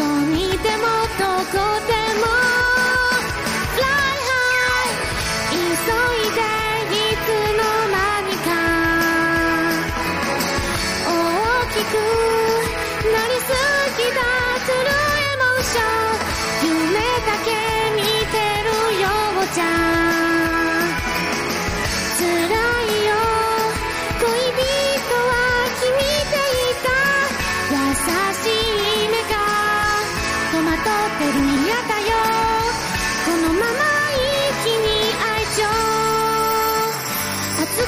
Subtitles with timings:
[0.00, 0.86] どこにでも
[1.18, 2.24] どこでも。
[3.76, 3.84] Fly
[4.24, 4.96] high
[5.50, 7.28] 急いでいつ
[7.58, 7.60] の
[7.92, 8.48] 間にか。
[11.06, 11.12] 大
[11.68, 11.94] きく
[13.12, 13.36] なり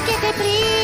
[0.05, 0.82] けてプリー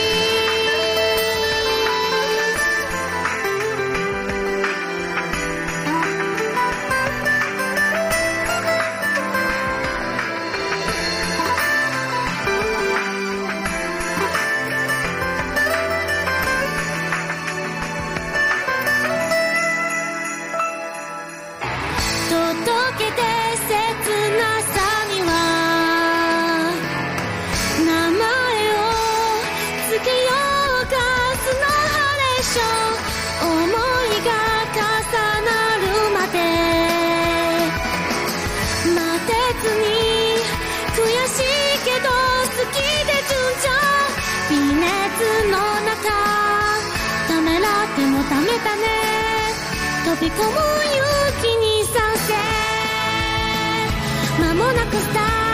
[30.89, 34.29] 数のハレーション思いが
[34.73, 34.81] 重
[35.45, 36.37] なるまで。
[38.95, 39.85] 待てずに
[40.95, 43.69] 悔しいけど好きで順調
[44.49, 44.83] 微熱
[45.51, 45.53] の
[45.85, 45.97] 中
[47.27, 48.87] ためらってもダメだね。
[50.05, 51.05] 飛び込む勇
[51.41, 52.33] 気に賛成
[54.41, 55.48] 間もなくス